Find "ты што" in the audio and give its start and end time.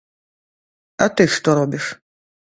1.21-1.49